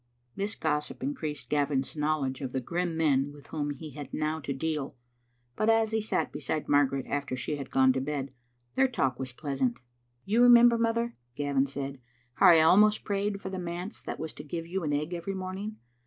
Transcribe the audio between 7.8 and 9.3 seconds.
to bed, their talk